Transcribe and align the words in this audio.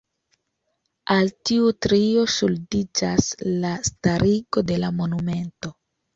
Al 1.15 1.29
tiu 1.49 1.67
trio 1.87 2.23
ŝuldiĝas 2.37 3.29
la 3.67 3.75
starigo 3.93 4.67
de 4.73 4.81
la 4.87 4.93
monumento. 5.05 5.75